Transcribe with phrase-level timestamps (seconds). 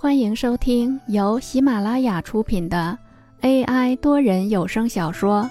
[0.00, 2.96] 欢迎收听由喜马拉雅出品的
[3.40, 5.42] AI 多人有声小说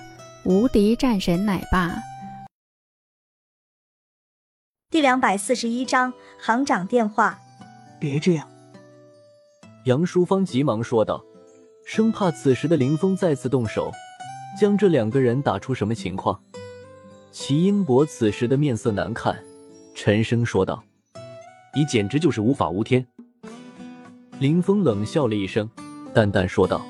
[0.50, 1.90] 《无敌战神奶爸》
[4.90, 7.38] 第两百四十一章行长电话。
[8.00, 8.48] 别这样，
[9.84, 11.22] 杨淑芳急忙说道，
[11.86, 13.92] 生怕此时的林峰再次动手，
[14.58, 16.42] 将这两个人打出什么情况。
[17.34, 19.38] 齐英博此时的面色难看，
[19.94, 20.82] 沉声说道
[21.76, 23.06] ：“你简直就是无法无天。”
[24.40, 25.68] 林峰冷笑了一声，
[26.14, 26.86] 淡淡说道：“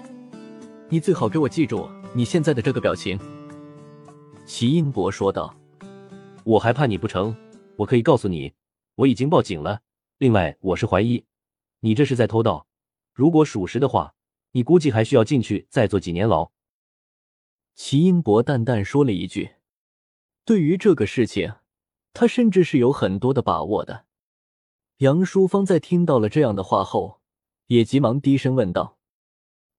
[0.91, 3.17] 你最好给我记住你现在的这个表情。”
[4.45, 5.55] 齐英博说道
[6.43, 7.33] ：“我还怕你不成？
[7.77, 8.51] 我可以告诉你，
[8.95, 9.79] 我已经报警了。
[10.17, 11.23] 另外，我是怀疑
[11.79, 12.67] 你这是在偷盗。
[13.13, 14.13] 如果属实的话，
[14.51, 16.51] 你估计还需要进去再坐几年牢。”
[17.75, 19.51] 齐英博淡淡说了一句
[20.43, 21.53] ：“对于这个事情，
[22.11, 24.03] 他甚至是有很多的把握的。”
[24.99, 27.16] 杨淑芳在听到了这样的话后。
[27.67, 28.97] 也急忙低声问道：“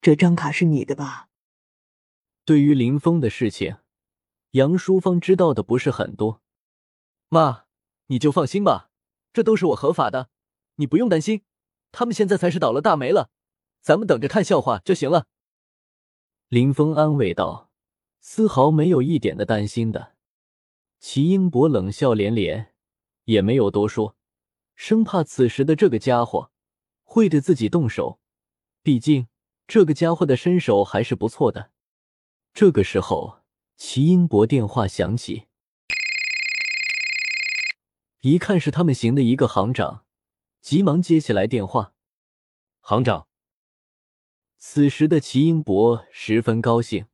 [0.00, 1.28] 这张卡是你的吧？”
[2.44, 3.76] 对于林峰的事情，
[4.52, 6.40] 杨淑芳知道的不是很多。
[7.28, 7.64] 妈，
[8.06, 8.90] 你就放心吧，
[9.32, 10.30] 这都是我合法的，
[10.76, 11.42] 你不用担心。
[11.92, 13.30] 他们现在才是倒了大霉了，
[13.80, 15.26] 咱们等着看笑话就行了。”
[16.48, 17.70] 林峰安慰道，
[18.20, 20.14] 丝毫没有一点的担心的。
[20.98, 22.74] 齐英博冷笑连连，
[23.24, 24.16] 也没有多说，
[24.74, 26.50] 生怕此时的这个家伙。
[27.10, 28.20] 会对自己动手，
[28.82, 29.28] 毕竟
[29.66, 31.72] 这个家伙的身手还是不错的。
[32.52, 33.40] 这个时候，
[33.78, 35.46] 齐英博电话响起，
[38.20, 40.04] 一看是他们行的一个行长，
[40.60, 41.94] 急忙接起来电话。
[42.82, 43.26] 行长，
[44.58, 47.06] 此时的齐英博十分高兴，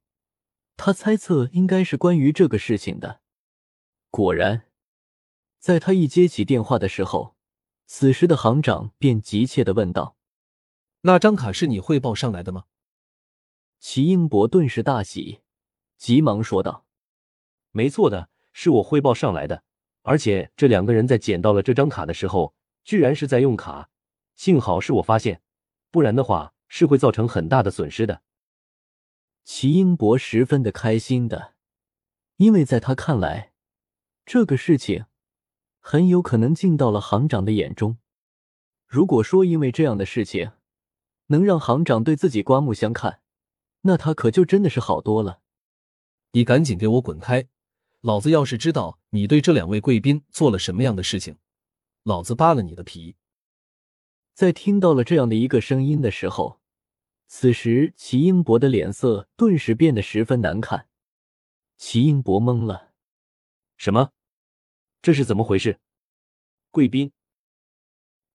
[0.77, 3.21] 他猜测应该是关于这个事情的。
[4.11, 4.67] 果然，
[5.61, 7.34] 在他一接起电话的时候。
[7.87, 10.17] 此时的行长便急切的问道
[11.03, 12.65] ：“那张卡是你汇报上来的吗？”
[13.79, 15.41] 齐英博顿时大喜，
[15.99, 16.87] 急忙说道
[17.73, 19.65] ：“没错的，是我汇报上来的。
[20.03, 23.91] 而且这两个人在捡到了这张卡的时候，居然是在用卡，
[24.35, 25.43] 幸好是我发现，
[25.91, 28.23] 不然的话是会造成很大的损失的。”
[29.45, 31.55] 齐英博十分的开心的，
[32.37, 33.53] 因为在他看来，
[34.25, 35.05] 这个事情。
[35.87, 37.99] 很有可能进到了行长的眼中。
[38.87, 40.53] 如果说因为这样的事情
[41.27, 43.21] 能让行长对自己刮目相看，
[43.83, 45.41] 那他可就真的是好多了。
[46.33, 47.49] 你赶紧给我滚开！
[48.01, 51.37] 老子要是知道你对这两位贵宾做了什么样的事情，
[52.03, 53.17] 老子扒了你的皮！
[54.33, 56.61] 在听到了这样的一个声音的时候，
[57.27, 60.89] 此时齐英博的脸色顿时变得十分难看。
[61.77, 62.93] 齐英博懵了，
[63.77, 64.13] 什么？
[65.05, 65.79] 这是怎么回事？
[66.71, 67.13] 贵宾，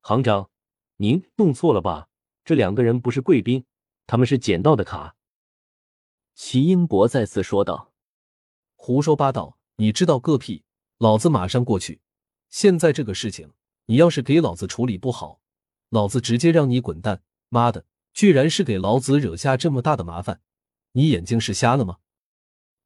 [0.02, 0.52] 行长，
[0.97, 2.09] 您弄错了吧？
[2.46, 3.66] 这两个人不是贵宾，
[4.06, 5.16] 他们是捡到的卡。
[6.35, 7.91] 齐英博再次说道
[8.78, 9.57] ：“胡说八道！
[9.78, 10.63] 你知道个屁！
[11.00, 12.02] 老子马上过去。
[12.50, 13.51] 现在这个事情，
[13.88, 15.41] 你要是给老子处理不好，
[15.90, 17.24] 老子直接让你滚蛋！
[17.50, 20.40] 妈的，居然是给老子惹下这么大的麻烦！
[20.91, 21.97] 你眼睛是瞎了吗？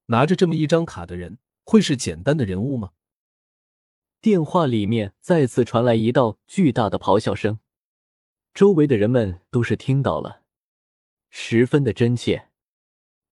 [0.05, 2.94] 拿着这么一张卡的人，会是简单的人物吗？”
[4.23, 7.59] 电话里面再次传来一道巨大的咆哮声，
[8.53, 10.44] 周围的人们都是听到了，
[11.29, 12.47] 十分的真切。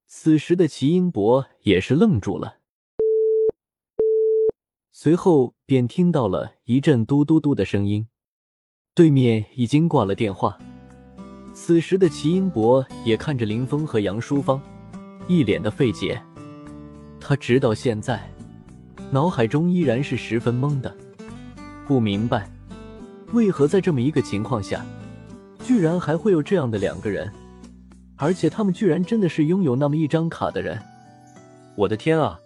[0.06, 2.58] 此时的齐英博也是愣住了，
[4.92, 8.10] 随后便听到了一阵嘟嘟嘟的声音，
[8.94, 10.60] 对面已经挂了电话。
[11.54, 14.62] 此时的齐英博也看着林峰和杨淑芳，
[15.30, 16.22] 一脸的费解，
[17.18, 18.31] 他直到现在。
[19.14, 20.96] 脑海中依然是十分懵的，
[21.86, 22.50] 不明白
[23.34, 24.86] 为何在这么一个情况下，
[25.66, 27.30] 居然还会有这样的两个人，
[28.16, 30.82] 而且他们居然真的是拥有那么一张卡的人。
[31.76, 32.40] 我的天啊！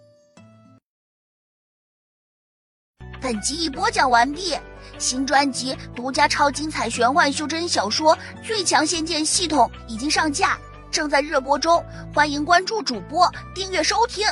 [3.20, 4.56] 本集已播讲完毕，
[4.98, 8.12] 新专辑独家超精彩玄幻修真小说
[8.42, 10.58] 《最强仙剑系统》已经上架，
[10.90, 11.80] 正在热播中，
[12.12, 14.26] 欢迎关注主播，订阅收听。